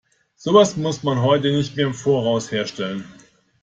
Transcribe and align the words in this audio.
So 0.35 0.49
etwas 0.49 0.77
muss 0.77 1.03
man 1.03 1.21
heute 1.21 1.51
nicht 1.55 1.75
mehr 1.75 1.85
im 1.85 1.93
Voraus 1.93 2.51
herstellen. 2.51 3.05